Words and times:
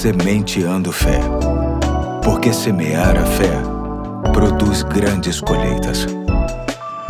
Sementeando 0.00 0.90
Fé. 0.92 1.20
Porque 2.24 2.54
semear 2.54 3.18
a 3.18 3.26
fé 3.26 3.52
produz 4.32 4.82
grandes 4.82 5.42
colheitas. 5.42 6.06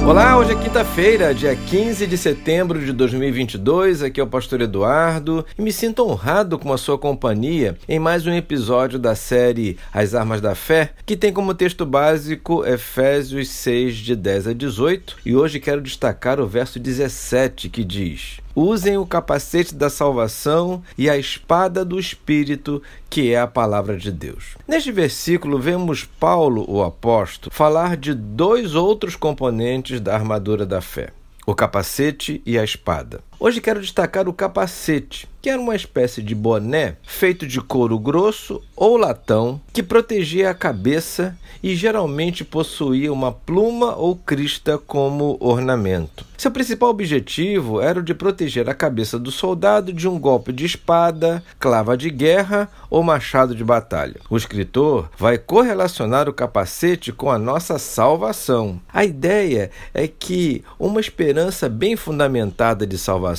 Olá, 0.05 0.37
hoje 0.37 0.51
é 0.51 0.57
quinta-feira, 0.57 1.33
dia 1.33 1.55
15 1.55 2.05
de 2.05 2.19
setembro 2.19 2.85
de 2.85 2.93
2022. 2.93 4.03
Aqui 4.03 4.19
é 4.19 4.25
o 4.25 4.27
Pastor 4.27 4.63
Eduardo 4.63 5.47
e 5.57 5.63
me 5.63 5.71
sinto 5.71 6.05
honrado 6.05 6.59
com 6.59 6.73
a 6.73 6.79
sua 6.79 6.99
companhia 6.99 7.77
em 7.89 8.01
mais 8.01 8.27
um 8.27 8.33
episódio 8.33 8.99
da 8.99 9.15
série 9.15 9.79
As 9.93 10.13
Armas 10.13 10.41
da 10.41 10.57
Fé, 10.57 10.91
que 11.07 11.17
tem 11.17 11.33
como 11.33 11.55
texto 11.55 11.87
básico 11.87 12.67
Efésios 12.67 13.51
6, 13.51 13.99
de 13.99 14.17
10 14.17 14.49
a 14.49 14.53
18. 14.53 15.17
E 15.25 15.37
hoje 15.37 15.61
quero 15.61 15.81
destacar 15.81 16.41
o 16.41 16.47
verso 16.47 16.81
17 16.81 17.69
que 17.69 17.85
diz: 17.85 18.41
Usem 18.55 18.99
o 18.99 19.07
capacete 19.07 19.75
da 19.75 19.89
salvação 19.89 20.83
e 20.99 21.09
a 21.09 21.17
espada 21.17 21.85
do 21.85 21.99
Espírito, 21.99 22.83
que 23.09 23.33
é 23.33 23.41
a 23.41 23.47
palavra 23.47 23.97
de 23.97 24.11
Deus. 24.11 24.57
Neste 24.67 24.91
versículo, 24.91 25.59
vemos 25.59 26.05
Paulo, 26.05 26.65
o 26.69 26.83
apóstolo, 26.83 27.55
falar 27.55 27.97
de 27.97 28.15
dois 28.15 28.75
outros 28.75 29.17
componentes 29.17 30.01
da 30.01 30.15
armadura 30.15 30.67
da 30.67 30.81
fé: 30.81 31.13
o 31.47 31.55
capacete 31.55 32.43
e 32.45 32.59
a 32.59 32.65
espada. 32.65 33.21
Hoje 33.43 33.59
quero 33.59 33.81
destacar 33.81 34.29
o 34.29 34.35
capacete, 34.35 35.27
que 35.41 35.49
era 35.49 35.59
uma 35.59 35.75
espécie 35.75 36.23
de 36.23 36.35
boné 36.35 36.97
feito 37.03 37.47
de 37.47 37.59
couro 37.59 37.99
grosso 37.99 38.63
ou 38.77 38.99
latão 38.99 39.59
que 39.73 39.83
protegia 39.83 40.51
a 40.51 40.55
cabeça 40.55 41.35
e 41.63 41.75
geralmente 41.75 42.45
possuía 42.45 43.11
uma 43.11 43.33
pluma 43.33 43.97
ou 43.97 44.15
crista 44.15 44.77
como 44.77 45.39
ornamento. 45.41 46.27
Seu 46.37 46.51
principal 46.51 46.91
objetivo 46.91 47.81
era 47.81 48.01
o 48.01 48.03
de 48.03 48.15
proteger 48.15 48.69
a 48.69 48.75
cabeça 48.75 49.19
do 49.19 49.31
soldado 49.31 49.91
de 49.91 50.07
um 50.07 50.19
golpe 50.19 50.53
de 50.53 50.67
espada, 50.67 51.43
clava 51.59 51.97
de 51.97 52.11
guerra 52.11 52.69
ou 52.91 53.03
machado 53.03 53.55
de 53.55 53.65
batalha. 53.65 54.21
O 54.29 54.37
escritor 54.37 55.11
vai 55.19 55.39
correlacionar 55.39 56.29
o 56.29 56.33
capacete 56.33 57.13
com 57.13 57.31
a 57.31 57.39
nossa 57.39 57.79
salvação. 57.79 58.81
A 58.93 59.05
ideia 59.05 59.71
é 59.93 60.09
que 60.09 60.63
uma 60.79 61.01
esperança 61.01 61.69
bem 61.69 61.95
fundamentada 61.97 62.87
de 62.87 62.99
salvação 62.99 63.30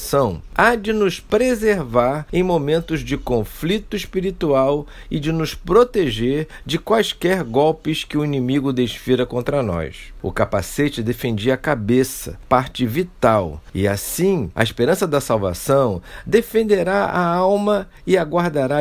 há 0.55 0.75
de 0.75 0.93
nos 0.93 1.19
preservar 1.19 2.25
em 2.31 2.43
momentos 2.43 3.01
de 3.01 3.17
conflito 3.17 3.95
espiritual 3.95 4.85
e 5.09 5.19
de 5.19 5.31
nos 5.31 5.53
proteger 5.53 6.47
de 6.65 6.77
quaisquer 6.77 7.43
golpes 7.43 8.03
que 8.03 8.17
o 8.17 8.25
inimigo 8.25 8.73
desfira 8.73 9.25
contra 9.25 9.63
nós. 9.63 10.13
O 10.21 10.31
capacete 10.31 11.01
defendia 11.01 11.55
a 11.55 11.57
cabeça, 11.57 12.39
parte 12.47 12.85
vital, 12.85 13.61
e 13.73 13.87
assim 13.87 14.49
a 14.55 14.63
esperança 14.63 15.07
da 15.07 15.19
salvação 15.19 16.01
defenderá 16.25 17.05
a 17.05 17.25
alma 17.25 17.87
e 18.05 18.17
a 18.17 18.25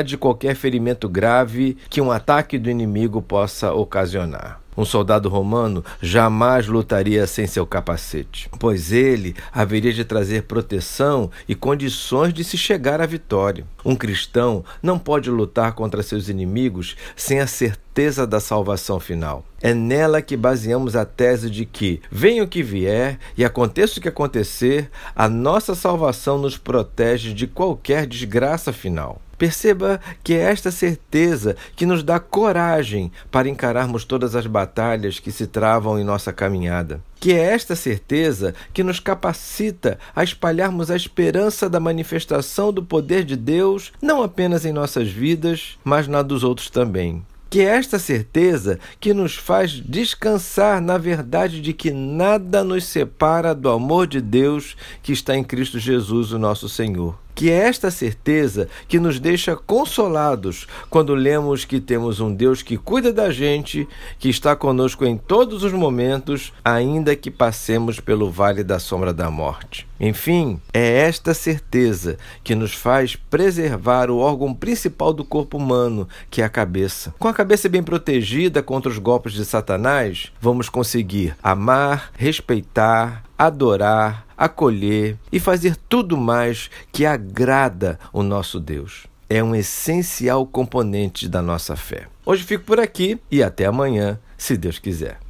de 0.05 0.17
qualquer 0.17 0.55
ferimento 0.55 1.09
grave 1.09 1.77
que 1.89 2.01
um 2.01 2.11
ataque 2.11 2.59
do 2.59 2.71
inimigo 2.71 3.21
possa 3.21 3.73
ocasionar. 3.73 4.61
Um 4.81 4.85
soldado 4.87 5.29
romano 5.29 5.85
jamais 6.01 6.67
lutaria 6.67 7.27
sem 7.27 7.47
seu 7.47 7.67
capacete, 7.67 8.49
pois 8.59 8.93
ele 8.93 9.37
haveria 9.53 9.93
de 9.93 10.07
trazer 10.07 10.45
proteção 10.45 11.31
e 11.47 11.55
condições 11.55 12.33
de 12.33 12.43
se 12.43 12.57
chegar 12.57 12.99
à 12.99 13.05
vitória. 13.05 13.67
Um 13.85 13.95
cristão 13.95 14.65
não 14.83 14.99
pode 14.99 15.29
lutar 15.29 15.75
contra 15.75 16.03
seus 16.03 16.31
inimigos 16.31 16.97
sem 17.15 17.41
a 17.41 17.47
certeza 17.47 18.27
da 18.27 18.41
salvação 18.41 18.99
final. 18.99 19.45
É 19.61 19.75
nela 19.75 20.23
que 20.23 20.35
baseamos 20.35 20.97
a 20.97 21.05
tese 21.05 21.51
de 21.51 21.67
que, 21.67 22.01
venha 22.11 22.43
o 22.43 22.49
que 22.49 22.63
vier 22.63 23.19
e 23.37 23.45
aconteça 23.45 23.99
o 23.99 24.03
que 24.03 24.09
acontecer, 24.09 24.91
a 25.15 25.29
nossa 25.29 25.75
salvação 25.75 26.39
nos 26.39 26.57
protege 26.57 27.35
de 27.35 27.47
qualquer 27.47 28.07
desgraça 28.07 28.73
final. 28.73 29.21
Perceba 29.41 29.99
que 30.23 30.35
é 30.35 30.41
esta 30.41 30.71
certeza 30.71 31.57
que 31.75 31.87
nos 31.87 32.03
dá 32.03 32.21
coragem 32.21 33.11
para 33.31 33.49
encararmos 33.49 34.05
todas 34.05 34.37
as 34.37 34.47
batalhas 34.47 35.19
que 35.19 35.33
se 35.33 35.47
travam 35.47 35.99
em 35.99 36.05
nossa 36.05 36.31
caminhada. 36.31 37.01
Que 37.19 37.33
é 37.33 37.55
esta 37.55 37.75
certeza 37.75 38.55
que 38.75 38.85
nos 38.85 39.01
capacita 39.01 39.99
a 40.15 40.23
espalharmos 40.23 40.91
a 40.91 40.97
esperança 40.97 41.71
da 41.71 41.81
manifestação 41.81 42.71
do 42.71 42.83
poder 42.83 43.25
de 43.25 43.35
Deus, 43.35 43.95
não 44.03 44.23
apenas 44.23 44.67
em 44.67 44.75
nossas 44.75 45.09
vidas, 45.09 45.79
mas 45.83 46.07
na 46.07 46.21
dos 46.21 46.45
outros 46.45 46.69
também 46.69 47.25
que 47.49 47.63
é 47.63 47.65
esta 47.65 47.99
certeza 47.99 48.79
que 49.01 49.13
nos 49.13 49.35
faz 49.35 49.73
descansar 49.73 50.81
na 50.81 50.97
verdade 50.97 51.61
de 51.61 51.73
que 51.73 51.91
nada 51.91 52.63
nos 52.63 52.85
separa 52.85 53.57
do 53.57 53.69
amor 53.69 54.07
de 54.07 54.21
Deus 54.21 54.77
que 55.03 55.13
está 55.13 55.37
em 55.37 55.43
Cristo 55.43 55.77
Jesus, 55.77 56.31
o 56.31 56.39
nosso 56.39 56.69
Senhor 56.69 57.19
que 57.41 57.51
é 57.51 57.55
esta 57.55 57.91
certeza 57.91 58.69
que 58.87 59.01
nos 59.01 59.19
deixa 59.19 59.57
consolados 59.57 60.67
quando 60.91 61.15
lemos 61.15 61.65
que 61.65 61.81
temos 61.81 62.21
um 62.21 62.35
Deus 62.35 62.61
que 62.61 62.77
cuida 62.77 63.15
da 63.15 63.31
gente, 63.31 63.89
que 64.19 64.29
está 64.29 64.55
conosco 64.55 65.07
em 65.07 65.17
todos 65.17 65.65
os 65.65 65.73
momentos, 65.73 66.53
ainda 66.63 67.17
que 67.17 67.31
passemos 67.31 67.99
pelo 67.99 68.31
vale 68.31 68.63
da 68.63 68.79
sombra 68.79 69.11
da 69.11 69.31
morte. 69.31 69.89
Enfim, 69.99 70.61
é 70.73 71.01
esta 71.01 71.33
certeza 71.33 72.19
que 72.45 72.55
nos 72.55 72.75
faz 72.75 73.17
preservar 73.17 74.11
o 74.11 74.19
órgão 74.19 74.53
principal 74.53 75.15
do 75.15 75.25
corpo 75.25 75.57
humano, 75.57 76.07
que 76.31 76.43
é 76.43 76.45
a 76.45 76.49
cabeça. 76.51 77.15
Com 77.19 77.29
a 77.29 77.35
cabeça 77.35 77.71
bem 77.71 77.83
protegida 77.83 78.63
contra 78.63 78.91
os 78.91 78.99
golpes 78.99 79.33
de 79.33 79.47
Satanás, 79.47 80.31
vamos 80.43 80.69
conseguir 80.69 81.35
amar, 81.43 82.11
respeitar, 82.19 83.25
adorar, 83.41 84.27
acolher 84.37 85.17
e 85.33 85.41
fazer 85.41 85.75
tudo 85.89 86.15
mais 86.15 86.71
que 86.93 87.07
agrada 87.07 87.99
o 88.13 88.23
nosso 88.23 88.61
Deus. 88.61 89.07
É 89.31 89.43
um 89.43 89.55
essencial 89.55 90.47
componente 90.47 91.27
da 91.27 91.41
nossa 91.41 91.75
fé. 91.75 92.07
Hoje 92.27 92.45
fico 92.45 92.65
por 92.65 92.79
aqui 92.79 93.19
e 93.31 93.43
até 93.43 93.65
amanhã, 93.65 94.19
se 94.37 94.59
Deus 94.59 94.79
quiser. 94.79 95.19